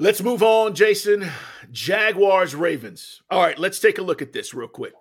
[0.00, 1.28] Let's move on, Jason.
[1.72, 3.20] Jaguars, Ravens.
[3.30, 4.92] All right, let's take a look at this real quick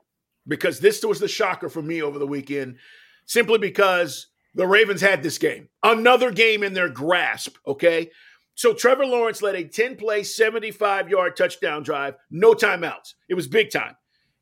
[0.47, 2.77] because this was the shocker for me over the weekend,
[3.23, 8.09] simply because the Ravens had this game, another game in their grasp, okay?
[8.55, 13.14] So Trevor Lawrence led a 10 play, 75 yard touchdown drive, no timeouts.
[13.30, 13.95] It was big time.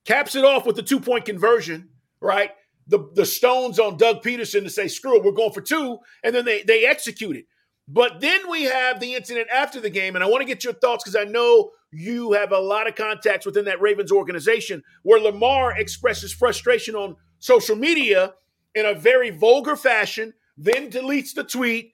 [0.05, 1.89] Caps it off with the two point conversion,
[2.21, 2.51] right?
[2.87, 5.97] The, the stones on Doug Pederson to say, screw it, we're going for two.
[6.23, 7.43] And then they, they executed.
[7.87, 10.73] But then we have the incident after the game, and I want to get your
[10.73, 15.19] thoughts because I know you have a lot of contacts within that Ravens organization where
[15.19, 18.33] Lamar expresses frustration on social media
[18.73, 21.93] in a very vulgar fashion, then deletes the tweet.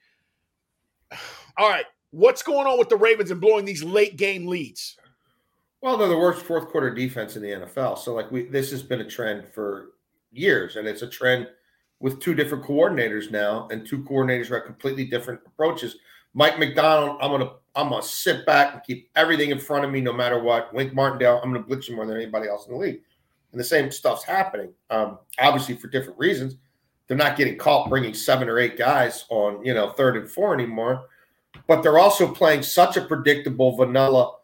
[1.58, 4.97] All right, what's going on with the Ravens and blowing these late game leads?
[5.81, 7.97] Well, they're the worst fourth quarter defense in the NFL.
[7.97, 9.89] So, like, we this has been a trend for
[10.31, 11.50] years, and it's a trend–
[12.02, 15.95] with two different coordinators now, and two coordinators who have completely different approaches.
[16.33, 20.02] Mike Macdonald, I'm gonna I'm gonna sit back and keep everything in front of me
[20.02, 20.73] no matter what.
[20.73, 23.02] Wink Martindale, I'm gonna blitz you more than anybody else in the league.
[23.52, 24.73] And the same stuff's happening.
[24.89, 26.57] Um, obviously for different reasons.
[27.07, 30.53] They're not getting caught bringing seven or eight guys on, you know, third and four
[30.53, 31.07] anymore.
[31.68, 34.38] But they're also playing such a predictable vanilla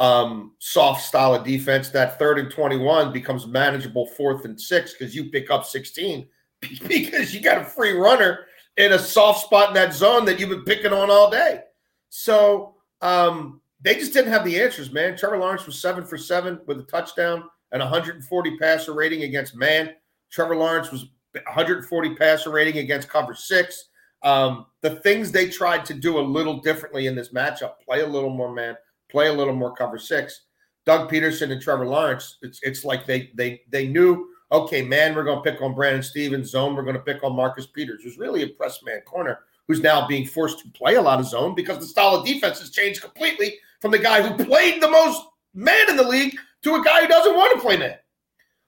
[0.00, 5.14] um, soft style of defense that third and 21 becomes manageable fourth and six because
[5.14, 6.26] you pick up 16
[6.88, 8.46] because you got a free runner
[8.76, 11.60] in a soft spot in that zone that you've been picking on all day.
[12.08, 15.16] So um, they just didn't have the answers, man.
[15.16, 19.94] Trevor Lawrence was seven for seven with a touchdown and 140 passer rating against man.
[20.30, 23.88] Trevor Lawrence was 140 passer rating against cover six.
[24.22, 28.06] Um, the things they tried to do a little differently in this matchup, play a
[28.06, 28.76] little more man,
[29.10, 30.46] play a little more cover six.
[30.86, 35.24] Doug Pederson and Trevor Lawrence, it's it's like they they they knew okay, man, we're
[35.24, 36.50] going to pick on Brandon Stephens.
[36.50, 39.80] Zone, we're going to pick on Marcus Peters, who's really a press man corner, who's
[39.80, 42.70] now being forced to play a lot of zone because the style of defense has
[42.70, 45.22] changed completely from the guy who played the most
[45.54, 47.96] man in the league to a guy who doesn't want to play man.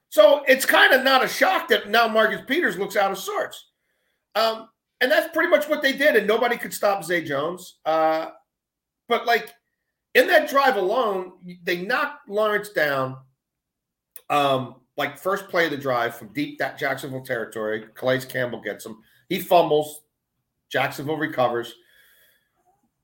[0.09, 3.69] So it's kind of not a shock that now Marcus Peters looks out of sorts.
[4.35, 7.79] Um, and that's pretty much what they did, and nobody could stop Zay Jones.
[7.85, 8.27] Uh,
[9.07, 9.51] but like
[10.13, 11.33] in that drive alone,
[11.63, 13.17] they knocked Lawrence down.
[14.29, 17.85] Um, like first play of the drive from deep that Jacksonville territory.
[17.95, 18.97] Calais Campbell gets him.
[19.29, 20.01] He fumbles.
[20.71, 21.73] Jacksonville recovers.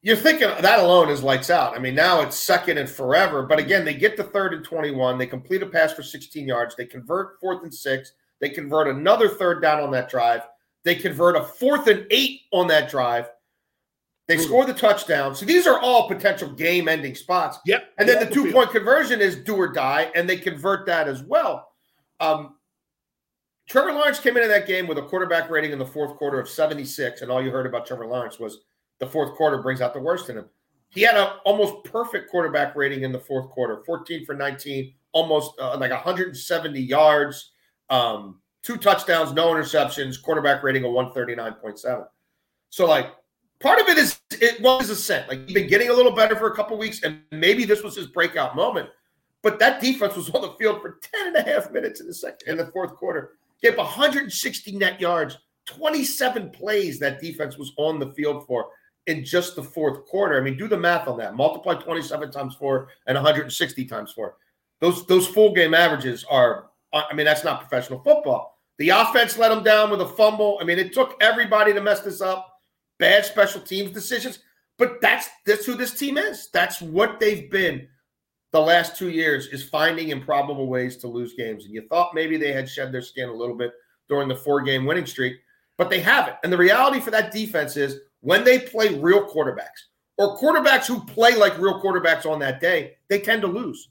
[0.01, 1.75] You're thinking that alone is lights out.
[1.75, 3.43] I mean, now it's second and forever.
[3.43, 5.17] But again, they get to third and 21.
[5.17, 6.75] They complete a pass for 16 yards.
[6.75, 8.13] They convert fourth and six.
[8.39, 10.41] They convert another third down on that drive.
[10.83, 13.29] They convert a fourth and eight on that drive.
[14.27, 14.43] They hmm.
[14.43, 15.35] score the touchdown.
[15.35, 17.57] So these are all potential game ending spots.
[17.65, 17.93] Yep.
[17.97, 21.23] And then the two point conversion is do or die, and they convert that as
[21.23, 21.69] well.
[22.19, 22.55] Um,
[23.67, 26.47] Trevor Lawrence came into that game with a quarterback rating in the fourth quarter of
[26.47, 28.59] 76, and all you heard about Trevor Lawrence was
[28.99, 30.45] the fourth quarter brings out the worst in him.
[30.89, 35.51] He had an almost perfect quarterback rating in the fourth quarter 14 for 19, almost
[35.59, 37.51] uh, like 170 yards,
[37.89, 42.05] um, two touchdowns, no interceptions, quarterback rating of 139.7.
[42.69, 43.07] So, like,
[43.59, 45.27] part of it is it was a scent.
[45.27, 47.97] Like, he's been getting a little better for a couple weeks, and maybe this was
[47.97, 48.89] his breakout moment.
[49.43, 52.13] But that defense was on the field for 10 and a half minutes in the
[52.13, 53.33] second in the fourth quarter.
[53.61, 58.67] Gave 160 net yards, 27 plays that defense was on the field for
[59.07, 60.37] in just the fourth quarter.
[60.37, 61.35] I mean, do the math on that.
[61.35, 64.35] Multiply 27 times four and 160 times four.
[64.79, 66.69] Those those full game averages are.
[66.93, 68.59] Uh, I mean, that's not professional football.
[68.77, 70.59] The offense let them down with a fumble.
[70.61, 72.61] I mean, it took everybody to mess this up.
[72.99, 74.39] Bad special teams decisions,
[74.77, 76.49] but that's that's who this team is.
[76.51, 77.87] That's what they've been
[78.57, 81.65] the last two years is finding improbable ways to lose games.
[81.65, 83.71] And you thought maybe they had shed their skin a little bit
[84.09, 85.37] during the four game winning streak,
[85.77, 86.37] but they haven't.
[86.43, 89.85] And the reality for that defense is when they play real quarterbacks,
[90.17, 93.89] or quarterbacks who play like real quarterbacks on that day, they tend to lose.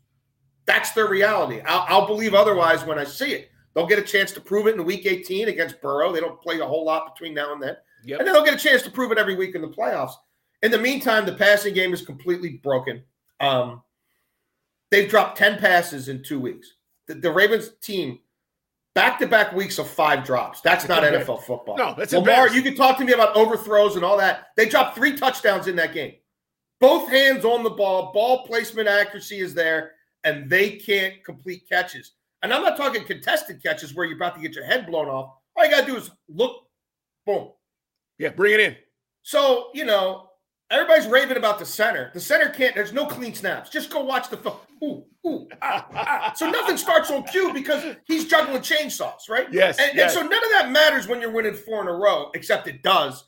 [0.65, 1.61] That's their reality.
[1.61, 3.51] I'll, I'll believe otherwise when I see it.
[3.73, 6.13] They'll get a chance to prove it in week 18 against Burrow.
[6.13, 7.77] They don't play a whole lot between now and then.
[8.05, 8.19] Yep.
[8.19, 10.15] And then they'll get a chance to prove it every week in the playoffs.
[10.63, 13.05] In the meantime, the passing game is completely broken.
[13.39, 13.83] Um,
[14.91, 16.75] they've dropped 10 passes in two weeks.
[17.09, 18.19] The, the Ravens team,
[18.95, 20.61] back to back weeks of five drops.
[20.61, 21.77] That's not NFL football.
[21.77, 22.49] No, that's Lamar.
[22.49, 24.49] You can talk to me about overthrows and all that.
[24.57, 26.15] They dropped three touchdowns in that game.
[26.81, 29.93] Both hands on the ball, ball placement accuracy is there,
[30.25, 32.13] and they can't complete catches.
[32.43, 35.35] And I'm not talking contested catches where you're about to get your head blown off.
[35.57, 36.67] All you got to do is look,
[37.25, 37.51] boom.
[38.19, 38.77] Yeah, bring it in.
[39.23, 40.26] So, you know,
[40.71, 42.11] everybody's raving about the center.
[42.15, 43.71] The center can't, there's no clean snaps.
[43.71, 44.57] Just go watch the film.
[44.83, 46.33] Ooh, ooh, ah, ah.
[46.37, 49.47] So nothing starts on cue because he's juggling chainsaws, right?
[49.53, 50.15] Yes, and, yes.
[50.17, 52.83] and so none of that matters when you're winning four in a row, except it
[52.83, 53.25] does.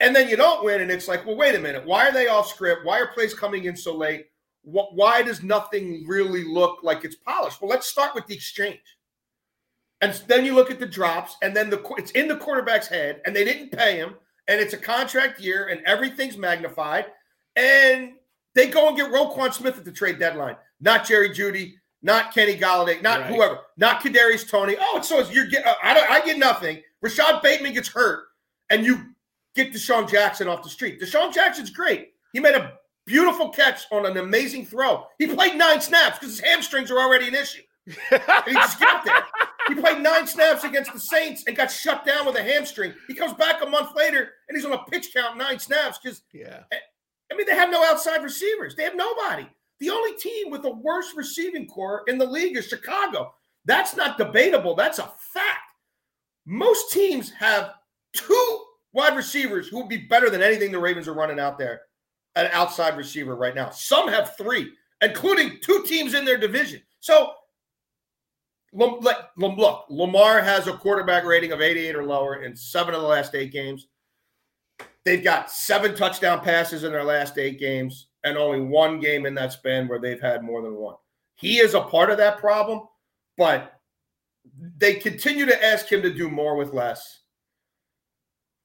[0.00, 1.86] And then you don't win, and it's like, well, wait a minute.
[1.86, 2.84] Why are they off script?
[2.84, 4.26] Why are plays coming in so late?
[4.64, 7.60] why does nothing really look like it's polished?
[7.60, 8.80] Well, let's start with the exchange.
[10.00, 13.20] And then you look at the drops, and then the it's in the quarterback's head,
[13.24, 14.14] and they didn't pay him,
[14.48, 17.06] and it's a contract year, and everything's magnified,
[17.56, 18.12] and
[18.54, 22.56] they go and get Roquan Smith at the trade deadline, not Jerry Jeudy, not Kenny
[22.56, 23.34] Golladay, not right.
[23.34, 24.76] whoever, not Kadarius Toney.
[24.78, 26.82] Oh, it's so you're get uh, I don't I get nothing.
[27.00, 28.24] Rashod Bateman gets hurt,
[28.70, 29.00] and you
[29.54, 31.00] get DeSean Jackson off the street.
[31.00, 32.10] DeSean Jackson's great.
[32.32, 32.72] He made a
[33.04, 35.06] Beautiful catch on an amazing throw.
[35.18, 37.62] He played nine snaps because his hamstrings are already an issue.
[38.12, 39.14] and he just got there.
[39.68, 42.94] He played nine snaps against the Saints and got shut down with a hamstring.
[43.06, 46.22] He comes back a month later and he's on a pitch count nine snaps because
[46.32, 46.62] yeah.
[46.72, 48.74] I mean they have no outside receivers.
[48.74, 49.46] They have nobody.
[49.78, 53.34] The only team with the worst receiving corps in the league is Chicago.
[53.64, 54.74] That's not debatable.
[54.74, 55.58] That's a fact.
[56.46, 57.74] Most teams have
[58.12, 61.82] two wide receivers who would be better than anything the Ravens are running out there
[62.34, 63.70] an outside receiver right now.
[63.70, 66.80] Some have three, including two teams in their division.
[67.00, 67.32] So
[68.72, 73.34] look, Lamar has a quarterback rating of 88 or lower in seven of the last
[73.34, 73.88] eight games.
[75.04, 79.34] They've got seven touchdown passes in their last eight games, and only one game in
[79.34, 80.94] that span where they've had more than one.
[81.34, 82.82] He is a part of that problem,
[83.36, 83.80] but
[84.78, 87.22] they continue to ask him to do more with less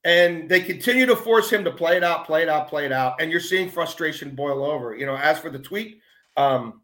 [0.08, 2.94] and they continue to force him to play it out, play it out, play it
[2.94, 4.96] out, and you're seeing frustration boil over.
[4.96, 6.00] You know, as for the tweet,
[6.38, 6.82] um,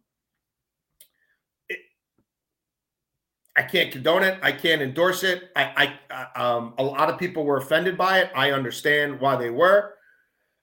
[3.55, 4.39] I can't condone it.
[4.41, 5.51] I can't endorse it.
[5.55, 8.31] I, I, um, a lot of people were offended by it.
[8.35, 9.94] I understand why they were.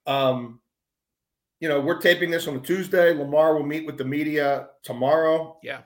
[0.07, 0.61] Um,
[1.61, 3.15] you know, we're taping this on a Tuesday.
[3.15, 5.59] Lamar will meet with the media tomorrow.
[5.63, 5.83] Yeah,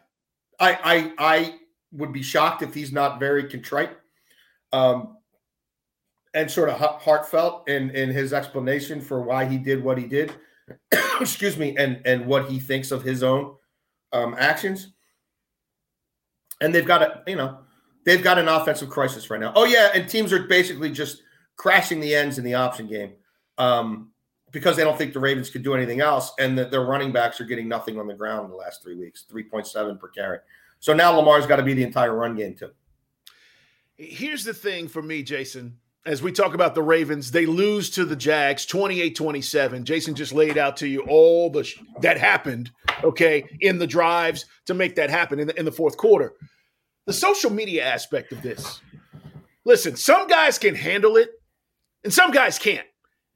[0.59, 1.55] I, I, I
[1.93, 3.91] would be shocked if he's not very contrite.
[4.73, 5.19] Um,
[6.33, 10.33] and sort of heartfelt in in his explanation for why he did what he did.
[11.21, 13.55] Excuse me, and and what he thinks of his own
[14.13, 14.94] um, actions.
[16.61, 17.59] And they've got a you know
[18.05, 19.53] they've got an offensive crisis right now.
[19.55, 21.23] Oh yeah, and teams are basically just
[21.57, 23.13] crashing the ends in the option game
[23.59, 24.11] um,
[24.51, 27.41] because they don't think the Ravens could do anything else, and that their running backs
[27.41, 30.09] are getting nothing on the ground in the last three weeks, three point seven per
[30.09, 30.39] carry.
[30.81, 32.71] So now Lamar's got to be the entire run game too.
[33.97, 38.05] Here's the thing for me, Jason as we talk about the Ravens, they lose to
[38.05, 39.85] the Jags 28-27.
[39.85, 42.71] Jason just laid out to you all the sh- that happened,
[43.03, 46.35] okay, in the drives to make that happen in the, in the fourth quarter.
[47.07, 48.81] The social media aspect of this.
[49.65, 51.31] Listen, some guys can handle it
[52.03, 52.87] and some guys can't.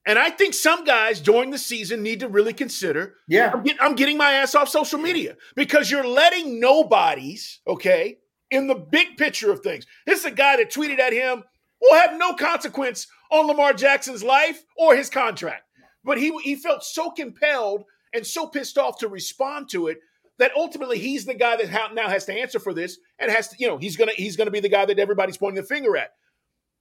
[0.04, 3.76] And I think some guys during the season need to really consider, yeah, I'm, get,
[3.80, 8.18] I'm getting my ass off social media because you're letting nobodies, okay,
[8.50, 9.86] in the big picture of things.
[10.06, 11.44] This is a guy that tweeted at him
[11.80, 15.64] will have no consequence on Lamar Jackson's life or his contract.
[16.04, 19.98] But he, he felt so compelled and so pissed off to respond to it
[20.38, 23.56] that ultimately he's the guy that now has to answer for this and has to,
[23.58, 26.12] you know, he's gonna he's gonna be the guy that everybody's pointing the finger at.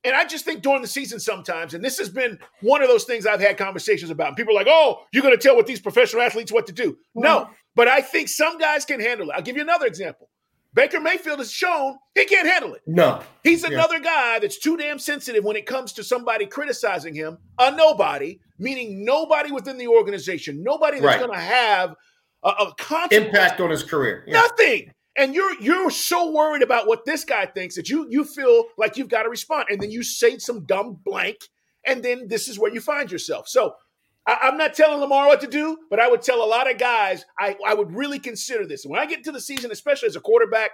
[0.03, 3.03] And I just think during the season sometimes, and this has been one of those
[3.03, 4.29] things I've had conversations about.
[4.29, 6.71] And people are like, oh, you're going to tell what these professional athletes what to
[6.71, 6.97] do.
[7.15, 9.33] No, but I think some guys can handle it.
[9.33, 10.29] I'll give you another example.
[10.77, 12.83] Baker Mayfield has shown he can't handle it.
[12.85, 13.23] No.
[13.43, 14.03] He's another yeah.
[14.03, 19.03] guy that's too damn sensitive when it comes to somebody criticizing him, a nobody, meaning
[19.03, 21.19] nobody within the organization, nobody that's right.
[21.19, 21.95] going to have
[22.43, 24.23] a, a impact on his career.
[24.27, 24.33] Yeah.
[24.33, 24.91] Nothing.
[25.17, 28.97] And you're you're so worried about what this guy thinks that you you feel like
[28.97, 31.37] you've got to respond, and then you say some dumb blank,
[31.87, 33.47] and then this is where you find yourself.
[33.47, 33.73] So
[34.27, 36.77] I, am not telling Lamar what to do, but I would tell a lot of
[36.77, 38.83] guys I, I would really consider this.
[38.85, 40.71] When I get into the season, especially as a quarterback,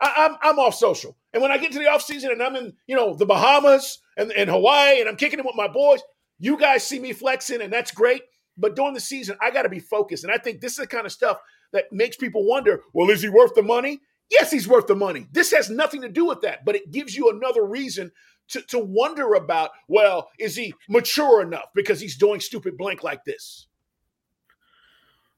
[0.00, 1.16] I, am I'm, I'm off social.
[1.32, 4.32] And when I get to the offseason and I'm in, you know, the Bahamas and,
[4.32, 6.00] and Hawaii and I'm kicking it with my boys,
[6.38, 8.22] you guys see me flexing and that's great.
[8.56, 10.24] but during the season, I got to be focused.
[10.24, 11.38] And I think this is the kind of stuff
[11.72, 14.00] that makes people wonder, well, is he worth the money?
[14.30, 15.26] Yes, he's worth the money.
[15.30, 18.10] This has nothing to do with that, but it gives you another reason
[18.48, 23.24] to, to wonder about, well, is he mature enough because he's doing stupid blank like
[23.24, 23.66] this?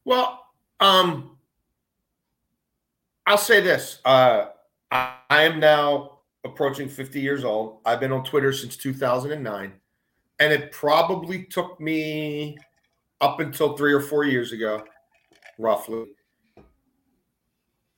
[0.04, 0.44] Well,
[0.80, 1.38] um,
[3.26, 4.00] I'll say this.
[4.04, 4.46] Uh,
[4.90, 7.80] I, I am now approaching 50 years old.
[7.84, 9.72] I've been on Twitter since 2009.
[10.40, 12.56] And it probably took me
[13.20, 14.84] up until three or four years ago,
[15.58, 16.06] roughly.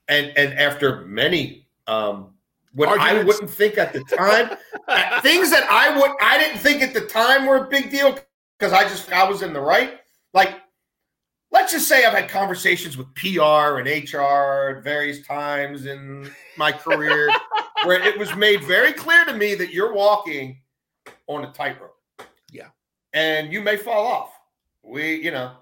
[0.08, 2.34] And and after many um
[2.72, 3.20] what Arguments.
[3.20, 4.56] I wouldn't think at the time,
[4.88, 8.18] uh, things that I would I didn't think at the time were a big deal
[8.58, 9.98] because I just I was in the right.
[10.34, 10.54] Like
[11.50, 16.72] let's just say I've had conversations with PR and HR at various times in my
[16.72, 17.30] career
[17.84, 20.60] where it was made very clear to me that you're walking
[21.26, 21.96] on a tightrope.
[22.50, 22.68] Yeah.
[23.12, 24.32] And you may fall off.
[24.82, 25.52] We, you know.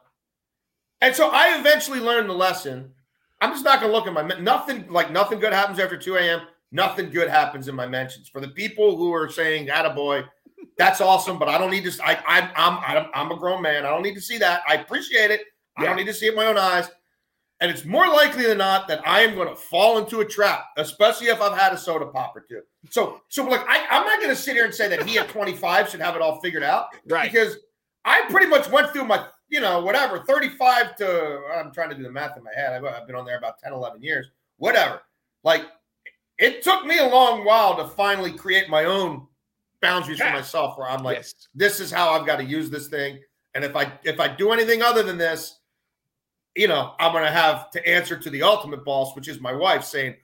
[1.00, 2.92] And so I eventually learned the lesson.
[3.40, 6.16] I'm just not going to look at my nothing like nothing good happens after 2
[6.16, 6.40] a.m.
[6.70, 8.28] Nothing good happens in my mentions.
[8.28, 10.26] For the people who are saying, "Attaboy,"
[10.76, 12.04] that's awesome, but I don't need to.
[12.04, 12.50] I, I'm
[12.86, 13.86] I'm I'm a grown man.
[13.86, 14.62] I don't need to see that.
[14.68, 15.42] I appreciate it.
[15.76, 16.90] I don't need to see it my own eyes.
[17.60, 20.66] And it's more likely than not that I am going to fall into a trap,
[20.76, 22.62] especially if I've had a soda pop or two.
[22.90, 25.28] So, so like I, I'm not going to sit here and say that he at
[25.30, 27.30] 25 should have it all figured out, right?
[27.30, 27.56] Because
[28.04, 32.04] I pretty much went through my, you know, whatever, 35 to I'm trying to do
[32.04, 32.72] the math in my head.
[32.72, 35.02] I've, I've been on there about 10, 11 years, whatever.
[35.42, 35.62] Like
[36.38, 39.26] it took me a long while to finally create my own
[39.80, 40.30] boundaries yeah.
[40.30, 41.48] for myself, where I'm like, yes.
[41.54, 43.18] this is how I've got to use this thing,
[43.54, 45.58] and if I if I do anything other than this
[46.58, 49.52] you know, I'm going to have to answer to the ultimate boss, which is my
[49.52, 50.16] wife, saying,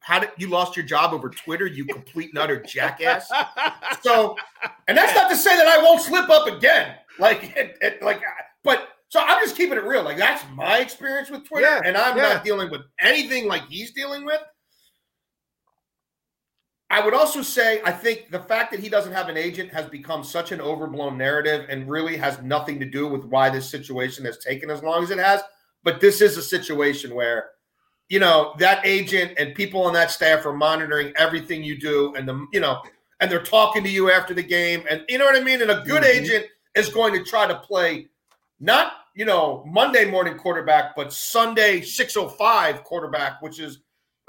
[0.00, 1.66] "How did you lost your job over Twitter?
[1.66, 3.30] You complete and utter jackass."
[4.02, 4.36] so,
[4.88, 6.96] and that's not to say that I won't slip up again.
[7.20, 8.20] Like, it, it, like,
[8.64, 10.02] but so I'm just keeping it real.
[10.02, 12.34] Like that's my experience with Twitter, yeah, and I'm yeah.
[12.34, 14.40] not dealing with anything like he's dealing with.
[16.90, 19.86] I would also say I think the fact that he doesn't have an agent has
[19.86, 24.24] become such an overblown narrative and really has nothing to do with why this situation
[24.24, 25.40] has taken as long as it has.
[25.84, 27.50] But this is a situation where,
[28.08, 32.28] you know, that agent and people on that staff are monitoring everything you do, and
[32.28, 32.82] the you know,
[33.20, 35.62] and they're talking to you after the game, and you know what I mean.
[35.62, 36.24] And a good mm-hmm.
[36.24, 38.08] agent is going to try to play
[38.58, 43.78] not you know Monday morning quarterback, but Sunday six oh five quarterback, which is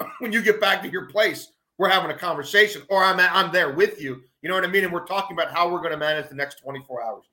[0.20, 1.51] when you get back to your place,
[1.82, 4.22] we're having a conversation, or I'm I'm there with you.
[4.40, 4.84] You know what I mean?
[4.84, 7.24] And we're talking about how we're going to manage the next 24 hours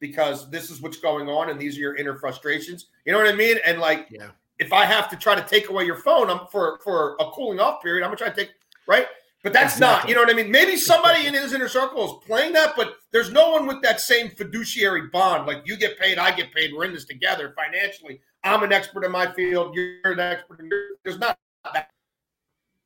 [0.00, 2.86] because this is what's going on and these are your inner frustrations.
[3.04, 3.58] You know what I mean?
[3.66, 4.28] And like, yeah.
[4.58, 7.60] if I have to try to take away your phone I'm, for for a cooling
[7.60, 8.52] off period, I'm gonna try to take
[8.86, 9.06] right.
[9.42, 9.86] But that's exactly.
[9.86, 10.50] not, you know what I mean?
[10.50, 14.00] Maybe somebody in his inner circle is playing that, but there's no one with that
[14.00, 15.46] same fiduciary bond.
[15.46, 16.72] Like you get paid, I get paid.
[16.74, 18.22] We're in this together financially.
[18.42, 19.74] I'm an expert in my field.
[19.74, 20.60] You're an expert.
[20.60, 21.38] In your, there's not
[21.74, 21.90] that.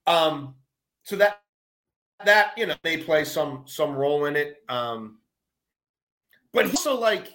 [0.09, 0.57] Um,
[1.02, 1.40] so that
[2.25, 4.56] that you know may play some some role in it.
[4.68, 5.18] Um,
[6.52, 7.32] but he's also like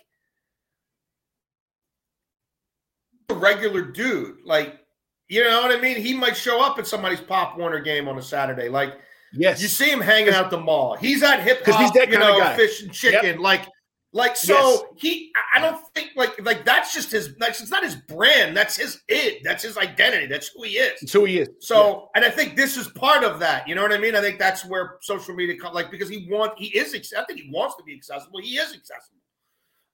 [3.29, 4.37] a regular dude.
[4.45, 4.79] Like,
[5.27, 5.97] you know what I mean?
[5.97, 8.69] He might show up at somebody's Pop Warner game on a Saturday.
[8.69, 8.93] Like,
[9.33, 10.95] yes, you see him hanging out the mall.
[10.95, 12.55] He's at hip hop, he's that you know, guy.
[12.55, 13.25] fish and chicken.
[13.25, 13.39] Yep.
[13.39, 13.67] Like,
[14.13, 14.83] like so yes.
[14.95, 15.33] he.
[15.53, 17.35] I don't think like like that's just his.
[17.37, 18.55] That's it's not his brand.
[18.55, 19.43] That's his it.
[19.43, 20.27] That's his identity.
[20.27, 21.01] That's who he is.
[21.01, 21.49] It's who he is.
[21.59, 22.05] So, yeah.
[22.15, 23.67] and I think this is part of that.
[23.67, 24.15] You know what I mean?
[24.15, 26.93] I think that's where social media, comes like, because he want he is.
[27.17, 28.39] I think he wants to be accessible.
[28.41, 29.19] He is accessible.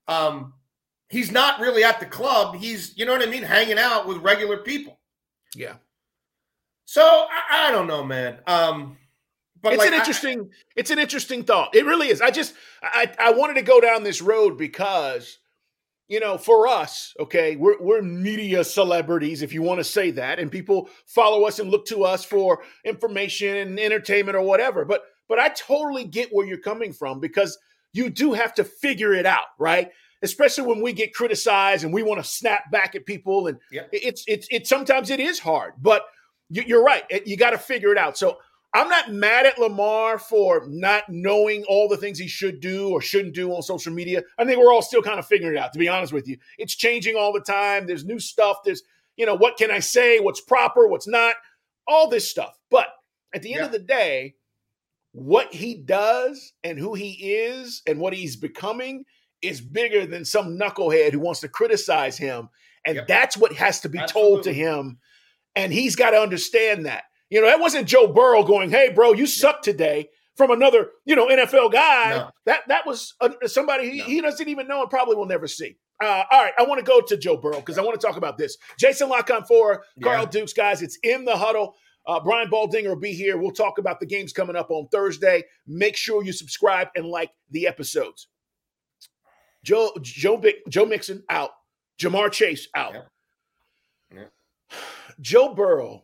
[0.08, 0.54] Um,
[1.10, 2.56] he's not really at the club.
[2.56, 5.00] He's, you know what I mean, hanging out with regular people.
[5.56, 5.76] Yeah.
[6.86, 8.40] So I, I don't know, man.
[8.46, 8.98] Um,
[9.64, 11.74] but it's like, an interesting, I, it's an interesting thought.
[11.74, 12.22] It really is.
[12.22, 12.54] I just,
[12.84, 15.40] I, I wanted to go down this road because,
[16.10, 20.38] you know, for us, okay, we're we're media celebrities, if you want to say that,
[20.38, 24.84] and people follow us and look to us for information and entertainment or whatever.
[24.86, 27.58] But but I totally get where you're coming from because
[27.94, 29.92] you do have to figure it out, right?
[30.22, 33.90] Especially when we get criticized and we want to snap back at people, and yep.
[33.94, 36.04] it's it's it's sometimes it is hard, but
[36.50, 37.04] you're right.
[37.26, 38.18] You got to figure it out.
[38.18, 38.38] So
[38.76, 43.02] I'm not mad at Lamar for not knowing all the things he should do or
[43.02, 44.24] shouldn't do on social media.
[44.38, 46.38] I think we're all still kind of figuring it out, to be honest with you.
[46.58, 47.86] It's changing all the time.
[47.86, 48.58] There's new stuff.
[48.66, 48.82] There's,
[49.16, 50.20] you know, what can I say?
[50.20, 50.88] What's proper?
[50.88, 51.36] What's not?
[51.88, 52.58] All this stuff.
[52.72, 52.88] But
[53.34, 53.66] at the end yeah.
[53.68, 54.36] of the day,
[55.12, 59.06] what he does and who he is and what he's becoming
[59.44, 62.50] is bigger than some knucklehead who wants to criticize him.
[62.86, 63.08] And yep.
[63.08, 64.32] that's what has to be Absolutely.
[64.32, 64.98] told to him.
[65.56, 67.04] And he's got to understand that.
[67.30, 71.16] You know, that wasn't Joe Burrow going, "Hey, bro, you suck today." From another, you
[71.16, 72.10] know, NFL guy.
[72.10, 72.32] No.
[72.48, 74.04] That that was a, somebody he, no.
[74.06, 75.78] he doesn't even know and probably will never see.
[76.02, 78.18] Uh, all right, I want to go to Joe Burrow because I want to talk
[78.18, 78.58] about this.
[78.80, 80.26] Jason La Canfora, Carl yeah.
[80.26, 80.82] Dukes, guys.
[80.82, 81.76] It's in the huddle.
[82.06, 83.38] Uh, Brian Baldinger will be here.
[83.38, 85.44] We'll talk about the games coming up on Thursday.
[85.68, 88.28] Make sure you subscribe and like the episodes.
[89.64, 91.52] Joe Joe Joe Mixon out.
[92.00, 92.94] Ja'Marr Chase out.
[92.94, 93.02] Yeah.
[94.14, 94.78] Yeah.
[95.22, 96.04] Joe Burrow.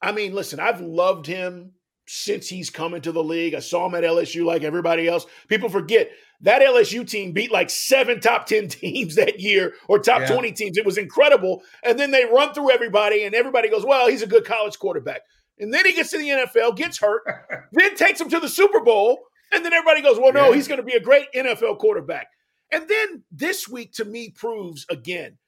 [0.00, 1.72] I mean, listen, I've loved him
[2.06, 3.54] since he's come into the league.
[3.54, 5.26] I saw him at LSU like everybody else.
[5.48, 10.20] People forget that LSU team beat like seven top 10 teams that year or top
[10.20, 10.28] yeah.
[10.28, 10.78] 20 teams.
[10.78, 11.62] It was incredible.
[11.84, 15.22] And then they run through everybody, and everybody goes, Well, he's a good college quarterback.
[15.58, 17.22] And then he gets to the NFL, gets hurt,
[17.72, 19.18] then takes him to the Super Bowl.
[19.52, 20.54] And then everybody goes, Well, no, yeah.
[20.54, 22.28] he's going to be a great NFL quarterback.
[22.70, 25.38] And then this week to me proves again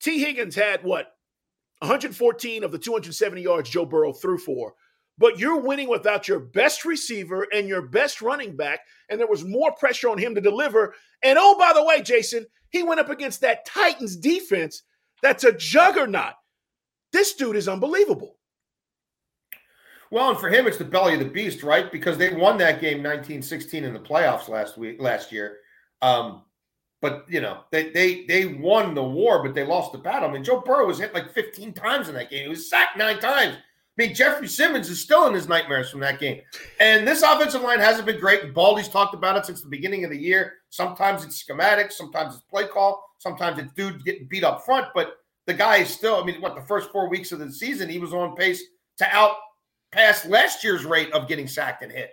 [0.00, 1.13] Tee Higgins had what?
[1.84, 4.74] 114 of the 270 yards Joe Burrow threw for.
[5.16, 8.80] But you're winning without your best receiver and your best running back.
[9.08, 10.94] And there was more pressure on him to deliver.
[11.22, 14.82] And oh, by the way, Jason, he went up against that Titans defense
[15.22, 16.34] that's a juggernaut.
[17.12, 18.36] This dude is unbelievable.
[20.10, 21.90] Well, and for him, it's the belly of the beast, right?
[21.90, 25.58] Because they won that game 1916 in the playoffs last week, last year.
[26.02, 26.42] Um,
[27.04, 30.26] but you know, they they they won the war, but they lost the battle.
[30.26, 32.44] I mean, Joe Burrow was hit like 15 times in that game.
[32.44, 33.56] He was sacked nine times.
[33.56, 36.40] I mean, Jeffrey Simmons is still in his nightmares from that game.
[36.80, 38.54] And this offensive line hasn't been great.
[38.54, 40.54] Baldy's talked about it since the beginning of the year.
[40.70, 44.86] Sometimes it's schematic, sometimes it's play call, sometimes it's dudes getting beat up front.
[44.94, 47.90] But the guy is still, I mean, what, the first four weeks of the season,
[47.90, 48.62] he was on pace
[48.96, 52.12] to outpass last year's rate of getting sacked and hit.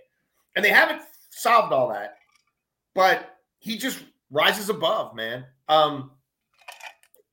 [0.57, 2.15] And they haven't solved all that.
[2.93, 5.46] But he just rises above, man.
[5.68, 6.12] Um,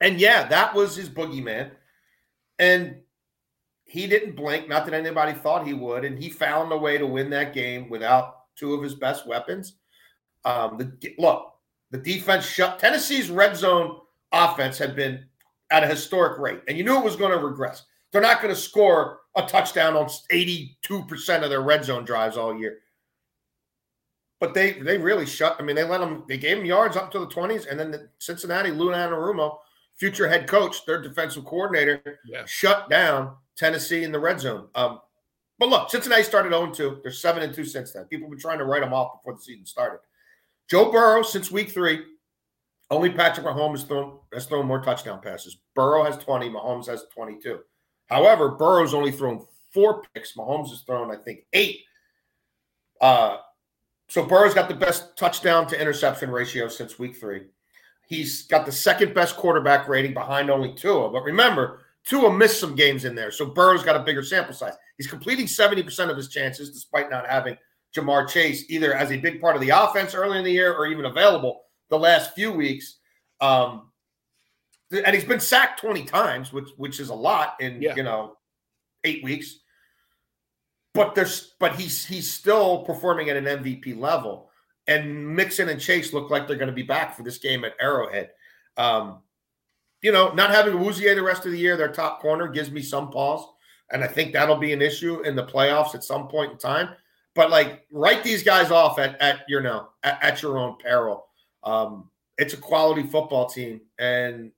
[0.00, 1.71] and yeah, that was his boogeyman.
[2.59, 2.97] And
[3.85, 6.05] he didn't blink, not that anybody thought he would.
[6.05, 9.76] And he found a way to win that game without two of his best weapons.
[10.45, 11.55] Um, the, look,
[11.90, 13.99] the defense shut Tennessee's red zone
[14.33, 15.25] offense had been
[15.71, 17.85] at a historic rate, and you knew it was going to regress.
[18.12, 22.58] They're not going to score a touchdown on 82% of their red zone drives all
[22.58, 22.78] year.
[24.40, 25.56] But they they really shut.
[25.58, 26.24] I mean, they let them.
[26.28, 29.58] They gave them yards up to the twenties, and then the Cincinnati Lou Anarumo,
[29.96, 32.44] future head coach, their defensive coordinator, yeah.
[32.46, 34.68] shut down Tennessee in the red zone.
[34.76, 35.00] Um,
[35.58, 37.00] but look, Cincinnati started 0 2.
[37.02, 38.04] They're 7 and 2 since then.
[38.04, 39.98] People have been trying to write them off before the season started.
[40.70, 42.04] Joe Burrow, since week three,
[42.90, 45.58] only Patrick Mahomes has thrown, has thrown more touchdown passes.
[45.74, 47.58] Burrow has 20, Mahomes has 22.
[48.06, 50.36] However, Burrow's only thrown four picks.
[50.36, 51.80] Mahomes has thrown, I think, eight.
[53.00, 53.38] Uh,
[54.08, 57.42] so Burrow's got the best touchdown to interception ratio since week three.
[58.06, 61.10] He's got the second best quarterback rating behind only Tua.
[61.10, 63.30] But remember, Tua missed some games in there.
[63.30, 64.73] So Burrow's got a bigger sample size.
[64.97, 67.58] He's completing 70% of his chances despite not having
[67.94, 70.86] Ja'Marr Chase either as a big part of the offense early in the year or
[70.86, 72.97] even available the last few weeks.
[73.42, 73.90] Um,
[74.90, 77.94] and he's been sacked 20 times, which which is a lot in yeah.
[77.94, 78.36] you know
[79.04, 79.60] eight weeks
[80.99, 84.50] but there's but he's he's still performing at an MVP level.
[84.87, 87.75] And Mixon and Chase look like they're going to be back for this game at
[87.80, 88.30] Arrowhead.
[88.78, 89.21] Um,
[90.02, 92.80] you know, not having Awuzie the rest of the year, their top corner gives me
[92.82, 93.45] some pause,
[93.93, 96.91] and I think that'll be an issue in the playoffs at some point in time.
[97.34, 101.26] But like, write these guys off at at you know at, at your own peril.
[101.63, 104.52] Um, it's a quality football team, and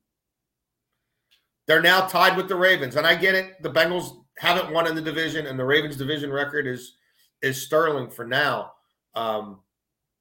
[1.66, 2.96] they're now tied with the Ravens.
[2.96, 6.32] And I get it; the Bengals haven't won in the division, and the Ravens' division
[6.32, 6.96] record is
[7.42, 8.72] is sterling for now.
[9.14, 9.60] Um,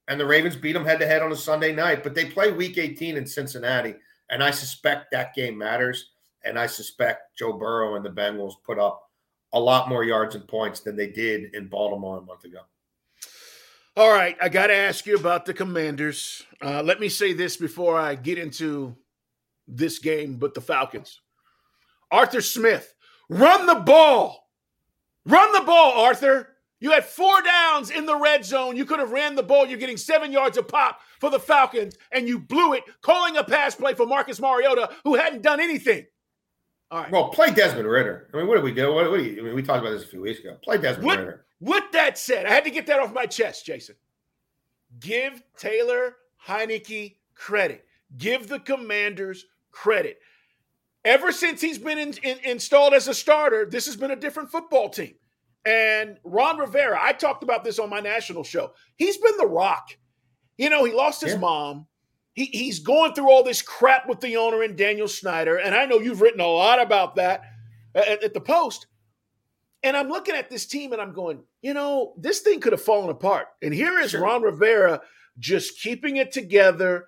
[0.08, 2.52] and the Ravens beat them head to head on a Sunday night, but they play
[2.52, 3.94] Week 18 in Cincinnati,
[4.28, 6.10] and I suspect that game matters.
[6.44, 9.10] And I suspect Joe Burrow and the Bengals put up
[9.52, 12.60] a lot more yards and points than they did in Baltimore a month ago.
[13.96, 16.42] All right, I got to ask you about the Commanders.
[16.62, 18.96] Uh, let me say this before I get into
[19.66, 21.20] this game, but the Falcons.
[22.10, 22.94] Arthur Smith
[23.30, 24.50] Run the ball.
[25.24, 26.48] Run the ball, Arthur.
[26.80, 28.76] You had four downs in the red zone.
[28.76, 29.66] You could have ran the ball.
[29.66, 33.44] You're getting seven yards of pop for the Falcons, and you blew it, calling a
[33.44, 36.06] pass play for Marcus Mariota, who hadn't done anything.
[36.90, 37.12] All right.
[37.12, 38.28] Well, play Desmond Ridder.
[38.34, 38.92] I mean, what did we do?
[38.92, 40.56] What, what do you, I mean, we talked about this a few weeks ago.
[40.62, 41.44] Play Desmond what, Ridder.
[41.60, 43.94] With that said, I had to get that off my chest, Jason.
[44.98, 46.16] Give Taylor
[46.48, 47.84] Heinicke credit.
[48.16, 50.18] Give the Commanders credit.
[51.04, 54.50] Ever since he's been in, in, installed as a starter, this has been a different
[54.50, 55.14] football team.
[55.64, 58.72] And Ron Rivera, I talked about this on my national show.
[58.96, 59.90] He's been the rock.
[60.58, 61.38] You know, he lost his yeah.
[61.38, 61.86] mom.
[62.34, 65.56] He, he's going through all this crap with the owner and Daniel Snyder.
[65.56, 67.42] And I know you've written a lot about that
[67.94, 68.86] at, at the Post.
[69.82, 72.82] And I'm looking at this team and I'm going, you know, this thing could have
[72.82, 73.46] fallen apart.
[73.62, 74.20] And here is sure.
[74.20, 75.00] Ron Rivera
[75.38, 77.06] just keeping it together,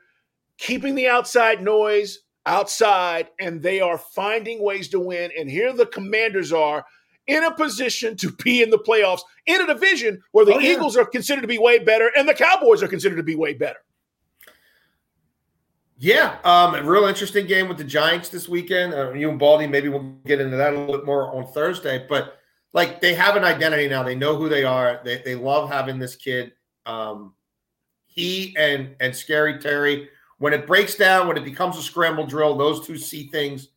[0.59, 5.31] keeping the outside noise outside, and they are finding ways to win.
[5.39, 6.85] And here the commanders are
[7.27, 10.73] in a position to be in the playoffs in a division where the oh, yeah.
[10.73, 13.55] Eagles are considered to be way better and the Cowboys are considered to be way
[13.55, 13.79] better.
[15.99, 18.93] Yeah, um, a real interesting game with the Giants this weekend.
[18.93, 22.05] Uh, you and Baldy, maybe we'll get into that a little bit more on Thursday.
[22.09, 22.39] But
[22.73, 24.03] like, they have an identity now.
[24.03, 25.01] They know who they are.
[25.05, 26.55] They, they love having this kid.
[26.87, 27.35] Um,
[28.07, 30.09] he and and Scary Terry.
[30.43, 33.69] When it breaks down, when it becomes a scramble drill, those two see things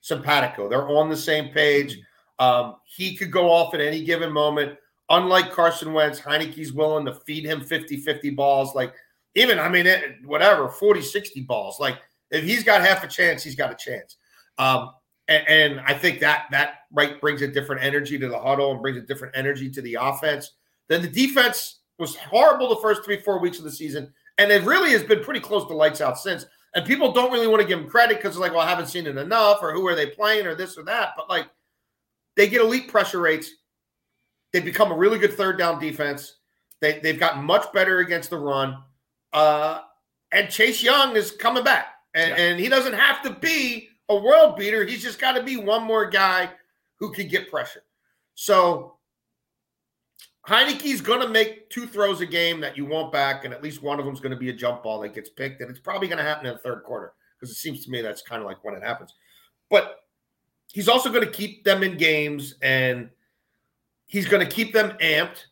[0.00, 0.68] simpatico.
[0.68, 1.96] They're on the same page.
[2.40, 4.76] Um, he could go off at any given moment.
[5.10, 8.74] Unlike Carson Wentz, Heinicke's willing to feed him 50 50 balls.
[8.74, 8.94] Like,
[9.36, 11.78] even, I mean, it, whatever, 40 60 balls.
[11.78, 11.98] Like,
[12.32, 14.16] if he's got half a chance, he's got a chance.
[14.58, 14.90] Um,
[15.28, 18.82] and, and, I think that that right brings a different energy to the huddle and
[18.82, 20.54] brings a different energy to the offense.
[20.88, 24.12] Then the defense was horrible the first three, four weeks of the season.
[24.38, 26.46] And it really has been pretty close to lights out since.
[26.74, 28.86] And people don't really want to give him credit because, it's like, well, I haven't
[28.86, 31.14] seen it enough, or who are they playing, or this or that.
[31.16, 31.46] But, like,
[32.36, 33.50] they get elite pressure rates.
[34.52, 36.36] They become a really good third down defense.
[36.80, 38.78] They, they've gotten much better against the run.
[39.32, 39.80] Uh,
[40.30, 41.88] and Chase Young is coming back.
[42.14, 42.36] And, yeah.
[42.36, 44.84] and he doesn't have to be a world beater.
[44.84, 46.50] He's just got to be one more guy
[47.00, 47.82] who can get pressure.
[48.34, 48.97] So
[50.48, 53.82] Heinicke's going to make two throws a game that you want back, and at least
[53.82, 55.60] one of them is going to be a jump ball that gets picked.
[55.60, 58.00] And it's probably going to happen in the third quarter because it seems to me
[58.00, 59.12] that's kind of like when it happens.
[59.68, 60.04] But
[60.72, 63.10] he's also going to keep them in games and
[64.06, 65.44] he's going to keep them amped.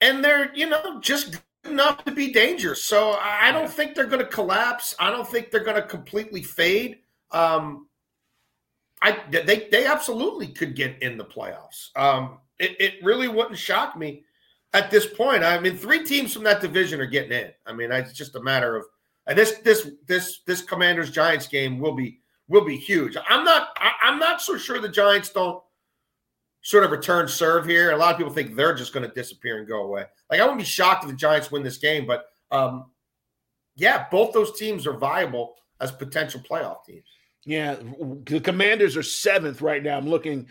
[0.00, 2.82] And they're, you know, just good enough to be dangerous.
[2.82, 4.96] So I don't think they're going to collapse.
[4.98, 6.98] I don't think they're going to completely fade.
[7.30, 7.86] Um,
[9.00, 11.96] I they they absolutely could get in the playoffs.
[11.96, 14.24] Um, it, it really wouldn't shock me
[14.72, 15.42] at this point.
[15.42, 17.50] I mean, three teams from that division are getting in.
[17.66, 18.84] I mean, it's just a matter of
[19.26, 23.16] and this this this this Commanders Giants game will be will be huge.
[23.28, 25.62] I'm not I, am not so sure the Giants don't
[26.62, 27.92] sort of return serve here.
[27.92, 30.04] A lot of people think they're just going to disappear and go away.
[30.30, 32.90] Like I wouldn't be shocked if the Giants win this game, but um,
[33.76, 37.06] yeah, both those teams are viable as potential playoff teams.
[37.46, 37.76] Yeah,
[38.24, 39.96] the Commanders are seventh right now.
[39.96, 40.46] I'm looking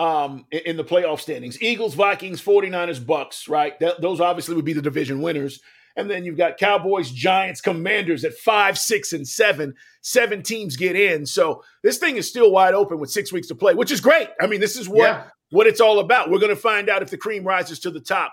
[0.00, 1.60] um, in the playoff standings.
[1.60, 3.78] Eagles, Vikings, 49ers, Bucks, right?
[3.80, 5.60] That, those obviously would be the division winners.
[5.94, 9.74] And then you've got Cowboys, Giants, Commanders at five, six, and seven.
[10.00, 11.26] Seven teams get in.
[11.26, 14.30] So this thing is still wide open with six weeks to play, which is great.
[14.40, 15.24] I mean, this is what, yeah.
[15.50, 16.30] what it's all about.
[16.30, 18.32] We're going to find out if the cream rises to the top.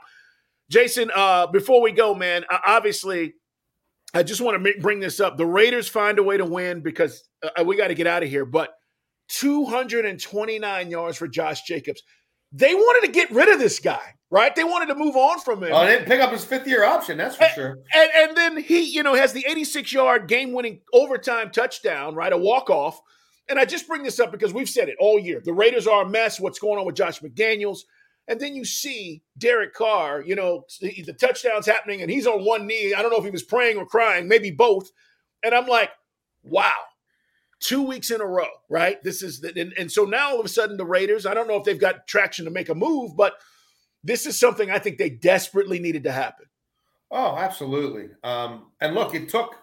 [0.70, 3.34] Jason, uh, before we go, man, obviously,
[4.14, 5.36] I just want to bring this up.
[5.36, 8.30] The Raiders find a way to win because uh, we got to get out of
[8.30, 8.46] here.
[8.46, 8.74] But
[9.30, 12.02] 229 yards for Josh Jacobs.
[12.52, 14.56] They wanted to get rid of this guy right?
[14.56, 15.72] They wanted to move on from him.
[15.72, 17.78] Oh, they didn't pick up his fifth year option, that's for and, sure.
[17.94, 22.34] And, and then he, you know, has the 86 yard game winning overtime touchdown, right?
[22.34, 23.00] A walk off.
[23.50, 25.42] And I just bring this up because we've said it all year.
[25.44, 26.40] The Raiders are a mess.
[26.40, 27.80] What's going on with Josh McDaniels?
[28.28, 32.44] And then you see Derek Carr, you know, the, the touchdown's happening and he's on
[32.44, 32.94] one knee.
[32.94, 34.92] I don't know if he was praying or crying, maybe both.
[35.44, 35.92] And I'm like,
[36.44, 36.74] wow,
[37.60, 39.04] two weeks in a row, right?
[39.04, 41.48] This is the, and, and so now all of a sudden the Raiders, I don't
[41.48, 43.34] know if they've got traction to make a move, but–
[44.08, 46.46] this is something I think they desperately needed to happen.
[47.12, 48.10] Oh, absolutely.
[48.24, 49.56] Um, and look, it took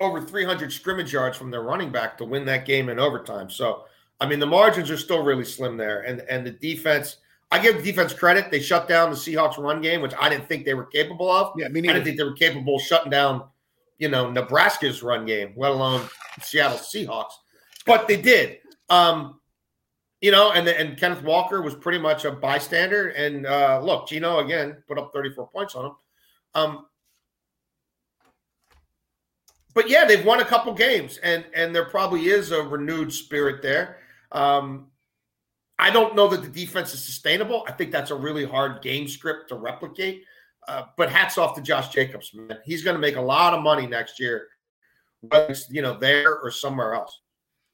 [0.00, 3.48] over 300 scrimmage yards from their running back to win that game in overtime.
[3.48, 3.84] So,
[4.20, 6.02] I mean, the margins are still really slim there.
[6.02, 7.16] And and the defense,
[7.50, 8.50] I give the defense credit.
[8.50, 11.52] They shut down the Seahawks run game, which I didn't think they were capable of.
[11.58, 11.92] Yeah, me neither.
[11.92, 13.44] I didn't think they were capable of shutting down,
[13.98, 16.08] you know, Nebraska's run game, let alone
[16.40, 17.32] Seattle Seahawks.
[17.86, 18.58] But they did.
[18.88, 19.40] Um,
[20.20, 23.08] you know, and and Kenneth Walker was pretty much a bystander.
[23.08, 25.92] And uh, look, Geno again put up 34 points on him.
[26.54, 26.86] Um,
[29.74, 33.62] but yeah, they've won a couple games, and and there probably is a renewed spirit
[33.62, 33.98] there.
[34.30, 34.88] Um,
[35.78, 37.64] I don't know that the defense is sustainable.
[37.66, 40.24] I think that's a really hard game script to replicate.
[40.68, 42.58] Uh, but hats off to Josh Jacobs, man.
[42.64, 44.46] He's going to make a lot of money next year,
[45.20, 47.20] whether it's you know there or somewhere else.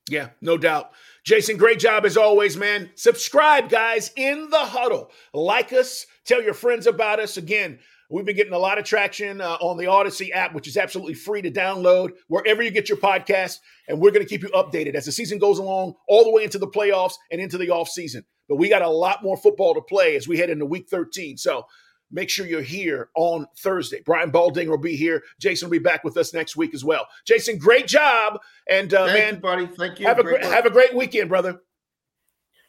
[0.09, 0.93] Yeah, no doubt.
[1.25, 2.91] Jason, great job as always, man.
[2.95, 5.11] Subscribe, guys, in the huddle.
[5.35, 7.37] Like us, tell your friends about us.
[7.37, 10.77] Again, we've been getting a lot of traction uh, on the Audacy app, which is
[10.77, 13.59] absolutely free to download wherever you get your podcast.
[13.87, 16.45] And we're going to keep you updated as the season goes along, all the way
[16.45, 18.25] into the playoffs and into the off season.
[18.49, 21.37] But we got a lot more football to play as we head into week 13.
[21.37, 21.67] So
[22.11, 24.03] make sure you're here on Thursday.
[24.05, 25.23] Brian Balding will be here.
[25.41, 27.07] Jason will be back with us next week as well.
[27.27, 28.39] Jason, great job.
[28.69, 30.07] And uh, man, you, buddy, thank you.
[30.07, 31.61] Have a great, have a great weekend, brother.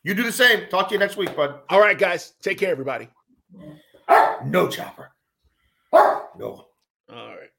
[0.03, 0.67] You do the same.
[0.69, 1.59] Talk to you next week, bud.
[1.69, 2.33] All right, guys.
[2.41, 3.09] Take care, everybody.
[4.45, 5.11] No chopper.
[5.93, 6.67] No.
[7.11, 7.49] All right.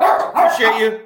[0.00, 1.00] Appreciate you.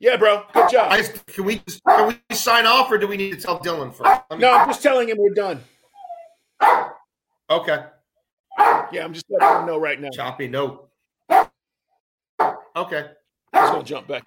[0.00, 0.44] Yeah, bro.
[0.52, 0.92] Good job.
[0.92, 4.20] I, can we can we sign off, or do we need to tell Dylan first?
[4.30, 5.60] Me- no, I'm just telling him we're done.
[7.50, 7.84] Okay.
[8.94, 10.10] Yeah, I'm just letting him know right now.
[10.10, 10.88] Choppy note.
[12.76, 13.06] Okay.
[13.52, 14.22] He's gonna jump back.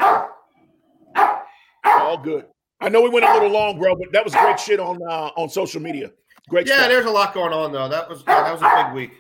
[1.85, 2.45] All good.
[2.79, 5.31] I know we went a little long, bro, but that was great shit on uh,
[5.35, 6.11] on social media.
[6.49, 6.89] Great Yeah, stuff.
[6.89, 7.89] there's a lot going on though.
[7.89, 9.11] That was that was a big week.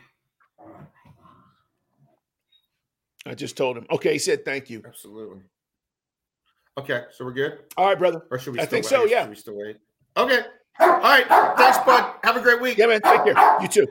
[3.25, 3.85] I just told him.
[3.91, 4.81] Okay, he said thank you.
[4.85, 5.41] Absolutely.
[6.77, 8.21] Okay, so we're good, All right, brother.
[8.29, 8.59] or should we?
[8.59, 8.89] I still think wait?
[8.89, 9.21] so, yeah.
[9.23, 9.77] Should we still wait?
[10.15, 10.39] Okay.
[10.79, 11.25] All right.
[11.57, 12.13] Thanks, bud.
[12.23, 12.77] Have a great week.
[12.77, 13.01] Yeah, man.
[13.01, 13.57] Take care.
[13.61, 13.87] You too.